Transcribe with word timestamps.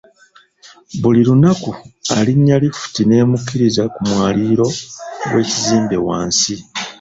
Buli 1.01 1.21
lunaku 1.27 1.71
alinnya 2.17 2.55
lifuti 2.63 3.01
n'emukkiriza 3.05 3.83
ku 3.93 3.99
mwaliiro 4.09 4.67
gw'ekizimbe 5.29 5.97
wansi. 6.07 6.53